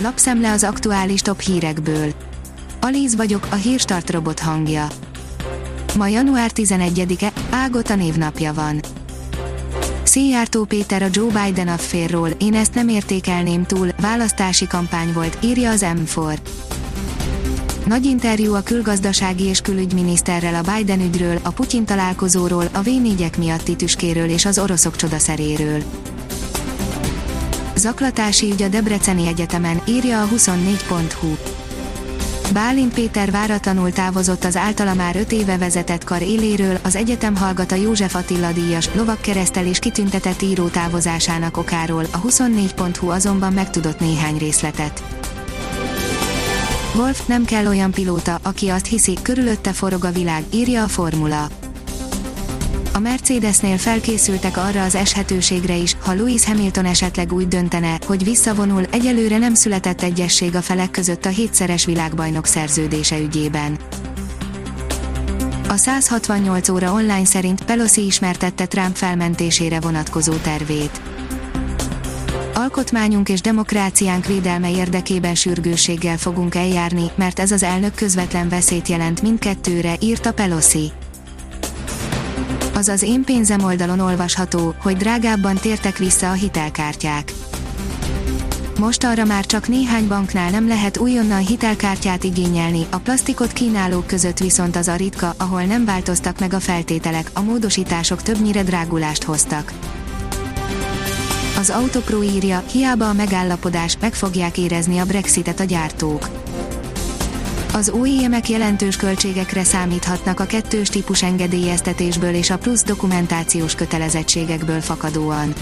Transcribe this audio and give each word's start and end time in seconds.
lapszemle 0.00 0.52
az 0.52 0.64
aktuális 0.64 1.20
top 1.20 1.40
hírekből. 1.40 2.12
Alíz 2.80 3.16
vagyok, 3.16 3.46
a 3.50 3.54
hírstart 3.54 4.10
robot 4.10 4.40
hangja. 4.40 4.86
Ma 5.96 6.06
január 6.06 6.50
11-e, 6.54 7.32
Ágota 7.50 7.94
névnapja 7.94 8.52
van. 8.52 8.80
Széjártó 10.02 10.64
Péter 10.64 11.02
a 11.02 11.08
Joe 11.12 11.44
Biden 11.44 11.68
afférról, 11.68 12.28
én 12.28 12.54
ezt 12.54 12.74
nem 12.74 12.88
értékelném 12.88 13.64
túl, 13.64 13.88
választási 14.00 14.66
kampány 14.66 15.12
volt, 15.12 15.38
írja 15.42 15.70
az 15.70 15.86
M4. 15.86 16.38
Nagy 17.86 18.04
interjú 18.04 18.54
a 18.54 18.62
külgazdasági 18.62 19.44
és 19.44 19.60
külügyminiszterrel 19.60 20.64
a 20.64 20.72
Biden 20.76 21.00
ügyről, 21.00 21.38
a 21.42 21.50
Putyin 21.50 21.84
találkozóról, 21.84 22.64
a 22.72 22.82
v 22.82 22.88
miatti 23.38 23.76
tüskéről 23.76 24.28
és 24.28 24.44
az 24.44 24.58
oroszok 24.58 24.96
csodaszeréről. 24.96 25.82
Zaklatási 27.78 28.50
ügy 28.50 28.62
a 28.62 28.68
Debreceni 28.68 29.26
Egyetemen, 29.26 29.80
írja 29.86 30.22
a 30.22 30.28
24.hu. 30.28 31.36
Bálint 32.52 32.94
Péter 32.94 33.30
váratlanul 33.30 33.92
távozott 33.92 34.44
az 34.44 34.56
általa 34.56 34.94
már 34.94 35.16
5 35.16 35.32
éve 35.32 35.58
vezetett 35.58 36.04
kar 36.04 36.22
éléről, 36.22 36.78
az 36.82 36.96
egyetem 36.96 37.36
hallgat 37.36 37.72
a 37.72 37.74
József 37.74 38.14
Attila 38.14 38.52
díjas, 38.52 38.88
lovakkeresztel 38.94 39.66
és 39.66 39.78
kitüntetett 39.78 40.42
író 40.42 40.66
távozásának 40.66 41.56
okáról, 41.56 42.04
a 42.12 42.20
24.hu 42.20 43.08
azonban 43.08 43.52
megtudott 43.52 44.00
néhány 44.00 44.38
részletet. 44.38 45.02
Wolf 46.94 47.26
nem 47.26 47.44
kell 47.44 47.66
olyan 47.66 47.90
pilóta, 47.90 48.38
aki 48.42 48.68
azt 48.68 48.86
hiszi, 48.86 49.18
körülötte 49.22 49.72
forog 49.72 50.04
a 50.04 50.12
világ, 50.12 50.44
írja 50.50 50.82
a 50.82 50.88
formula. 50.88 51.48
A 52.98 53.00
Mercedesnél 53.00 53.78
felkészültek 53.78 54.56
arra 54.56 54.82
az 54.82 54.94
eshetőségre 54.94 55.74
is, 55.74 55.96
ha 56.00 56.12
Lewis 56.12 56.44
Hamilton 56.44 56.84
esetleg 56.84 57.32
úgy 57.32 57.48
döntene, 57.48 57.98
hogy 58.06 58.24
visszavonul, 58.24 58.84
egyelőre 58.90 59.38
nem 59.38 59.54
született 59.54 60.02
egyesség 60.02 60.54
a 60.54 60.62
felek 60.62 60.90
között 60.90 61.24
a 61.24 61.28
hétszeres 61.28 61.84
világbajnok 61.84 62.46
szerződése 62.46 63.18
ügyében. 63.18 63.78
A 65.68 65.76
168 65.76 66.68
óra 66.68 66.92
online 66.92 67.24
szerint 67.24 67.64
Pelosi 67.64 68.04
ismertette 68.04 68.66
Trump 68.66 68.96
felmentésére 68.96 69.80
vonatkozó 69.80 70.32
tervét. 70.32 71.00
Alkotmányunk 72.54 73.28
és 73.28 73.40
demokráciánk 73.40 74.26
védelme 74.26 74.70
érdekében 74.70 75.34
sürgősséggel 75.34 76.16
fogunk 76.16 76.54
eljárni, 76.54 77.10
mert 77.14 77.38
ez 77.38 77.50
az 77.50 77.62
elnök 77.62 77.94
közvetlen 77.94 78.48
veszélyt 78.48 78.88
jelent 78.88 79.22
mindkettőre, 79.22 79.96
írta 80.00 80.32
Pelosi 80.32 80.92
az 82.78 82.88
az 82.88 83.02
én 83.02 83.24
pénzem 83.24 83.64
oldalon 83.64 84.00
olvasható, 84.00 84.74
hogy 84.82 84.96
drágábban 84.96 85.54
tértek 85.54 85.96
vissza 85.96 86.30
a 86.30 86.32
hitelkártyák. 86.32 87.32
Most 88.78 89.04
arra 89.04 89.24
már 89.24 89.46
csak 89.46 89.68
néhány 89.68 90.08
banknál 90.08 90.50
nem 90.50 90.68
lehet 90.68 90.98
újonnan 90.98 91.46
hitelkártyát 91.46 92.24
igényelni, 92.24 92.86
a 92.90 92.96
plastikot 92.96 93.52
kínálók 93.52 94.06
között 94.06 94.38
viszont 94.38 94.76
az 94.76 94.88
a 94.88 94.96
ritka, 94.96 95.34
ahol 95.36 95.62
nem 95.62 95.84
változtak 95.84 96.38
meg 96.38 96.52
a 96.52 96.60
feltételek, 96.60 97.30
a 97.32 97.40
módosítások 97.40 98.22
többnyire 98.22 98.62
drágulást 98.62 99.22
hoztak. 99.22 99.72
Az 101.58 101.70
Autopro 101.70 102.22
írja, 102.22 102.62
hiába 102.72 103.08
a 103.08 103.12
megállapodás, 103.12 103.96
meg 104.00 104.14
fogják 104.14 104.58
érezni 104.58 104.98
a 104.98 105.04
Brexitet 105.04 105.60
a 105.60 105.64
gyártók 105.64 106.28
az 107.78 107.88
OEM-ek 107.88 108.48
jelentős 108.48 108.96
költségekre 108.96 109.64
számíthatnak 109.64 110.40
a 110.40 110.46
kettős 110.46 110.88
típus 110.88 111.22
engedélyeztetésből 111.22 112.34
és 112.34 112.50
a 112.50 112.58
plusz 112.58 112.82
dokumentációs 112.82 113.74
kötelezettségekből 113.74 114.80
fakadóan. 114.80 115.52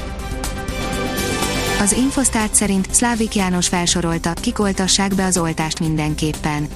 Az 1.80 1.92
Infosztárt 1.92 2.54
szerint 2.54 2.88
Szlávik 2.90 3.34
János 3.34 3.68
felsorolta, 3.68 4.32
kikoltassák 4.32 5.14
be 5.14 5.24
az 5.24 5.38
oltást 5.38 5.80
mindenképpen. 5.80 6.68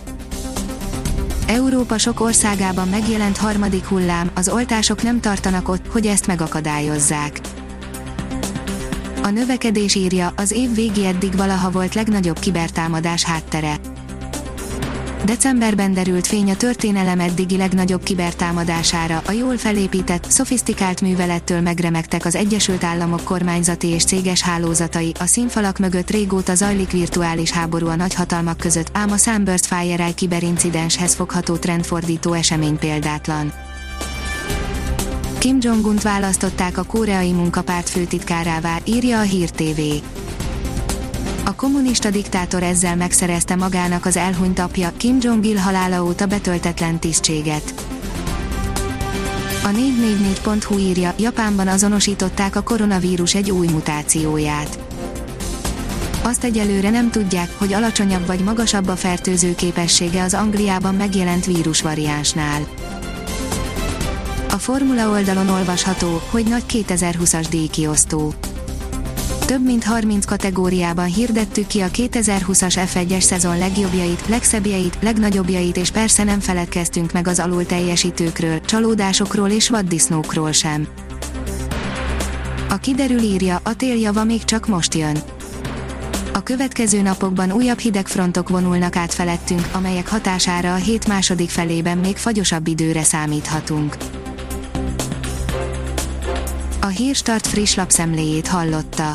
Európa 1.47 1.99
sok 1.99 2.21
országában 2.21 2.89
megjelent 2.89 3.37
harmadik 3.37 3.85
hullám, 3.85 4.31
az 4.35 4.49
oltások 4.49 5.03
nem 5.03 5.21
tartanak 5.21 5.69
ott, 5.69 5.87
hogy 5.87 6.07
ezt 6.07 6.27
megakadályozzák. 6.27 7.41
A 9.23 9.29
növekedés 9.29 9.95
írja, 9.95 10.33
az 10.37 10.51
év 10.53 10.75
végi 10.75 11.07
eddig 11.07 11.37
valaha 11.37 11.71
volt 11.71 11.95
legnagyobb 11.95 12.39
kibertámadás 12.39 13.25
háttere. 13.25 13.77
Decemberben 15.25 15.95
derült 15.95 16.27
fény 16.27 16.51
a 16.51 16.57
történelem 16.57 17.21
eddigi 17.21 17.57
legnagyobb 17.57 18.03
kibertámadására, 18.03 19.23
a 19.27 19.33
jól 19.33 19.57
felépített, 19.57 20.31
szofisztikált 20.31 21.01
művelettől 21.01 21.61
megremegtek 21.61 22.25
az 22.25 22.35
Egyesült 22.35 22.85
Államok 22.85 23.25
kormányzati 23.25 23.87
és 23.87 24.05
céges 24.05 24.43
hálózatai, 24.43 25.13
a 25.19 25.27
színfalak 25.27 25.79
mögött 25.79 26.11
régóta 26.11 26.55
zajlik 26.55 26.91
virtuális 26.91 27.51
háború 27.51 27.87
a 27.87 27.97
nagyhatalmak 27.97 28.57
között, 28.57 28.89
ám 28.93 29.11
a 29.11 29.17
Sunburst 29.17 29.67
FireEye 29.67 30.15
kiberincidenshez 30.15 31.15
fogható 31.15 31.57
trendfordító 31.57 32.33
esemény 32.33 32.79
példátlan. 32.79 33.53
Kim 35.39 35.59
Jong-unt 35.61 36.03
választották 36.03 36.79
a 36.79 36.83
koreai 36.83 37.33
munkapárt 37.33 37.89
főtitkárává, 37.89 38.79
írja 38.85 39.19
a 39.19 39.23
Hír 39.23 39.51
TV. 39.51 39.81
A 41.51 41.55
kommunista 41.55 42.11
diktátor 42.11 42.63
ezzel 42.63 42.97
megszerezte 42.97 43.57
magának 43.57 44.07
az 44.07 44.17
elhunyt 44.17 44.59
apja 44.59 44.93
Kim 44.97 45.17
Jong-il 45.21 45.57
halála 45.57 46.05
óta 46.05 46.27
betöltetlen 46.27 46.99
tisztséget. 46.99 47.75
A 49.65 49.69
444.hu 49.69 50.79
írja, 50.79 51.15
Japánban 51.19 51.69
azonosították 51.69 52.57
a 52.57 52.63
koronavírus 52.63 53.35
egy 53.35 53.51
új 53.51 53.67
mutációját. 53.67 54.79
Azt 56.23 56.45
egyelőre 56.45 56.91
nem 56.91 57.11
tudják, 57.11 57.51
hogy 57.59 57.73
alacsonyabb 57.73 58.27
vagy 58.27 58.41
magasabb 58.41 58.89
a 58.89 58.97
fertőző 58.97 59.55
képessége 59.55 60.23
az 60.23 60.35
Angliában 60.35 60.95
megjelent 60.95 61.45
vírusvariánsnál. 61.45 62.67
A 64.51 64.57
formula 64.59 65.09
oldalon 65.09 65.49
olvasható, 65.49 66.21
hogy 66.31 66.45
nagy 66.45 66.65
2020-as 66.69 67.47
díjkiosztó 67.51 68.35
több 69.51 69.65
mint 69.65 69.85
30 69.85 70.25
kategóriában 70.25 71.05
hirdettük 71.05 71.67
ki 71.67 71.81
a 71.81 71.87
2020-as 71.87 72.89
F1-es 72.95 73.21
szezon 73.21 73.59
legjobbjait, 73.59 74.29
legszebbjeit, 74.29 74.99
legnagyobbjait 75.01 75.77
és 75.77 75.91
persze 75.91 76.25
nem 76.25 76.41
feledkeztünk 76.41 77.13
meg 77.13 77.29
az 77.29 77.39
alul 77.39 77.67
teljesítőkről, 77.67 78.61
csalódásokról 78.61 79.49
és 79.49 79.69
vaddisznókról 79.69 80.53
sem. 80.53 80.89
A 82.69 82.77
kiderül 82.77 83.19
írja, 83.19 83.61
a 83.63 83.77
téljava 83.77 84.25
még 84.25 84.45
csak 84.45 84.67
most 84.67 84.95
jön. 84.95 85.17
A 86.33 86.43
következő 86.43 87.03
napokban 87.03 87.53
újabb 87.53 87.79
hidegfrontok 87.79 88.49
vonulnak 88.49 88.97
át 88.97 89.15
felettünk, 89.15 89.69
amelyek 89.73 90.09
hatására 90.09 90.73
a 90.73 90.77
hét 90.77 91.07
második 91.07 91.49
felében 91.49 91.99
még 91.99 92.17
fagyosabb 92.17 92.67
időre 92.67 93.03
számíthatunk. 93.03 93.97
A 96.81 96.87
Hírstart 96.87 97.47
friss 97.47 97.75
lapszemléjét 97.75 98.47
hallotta. 98.47 99.15